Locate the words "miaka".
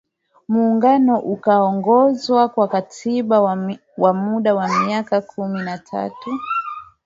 4.79-5.21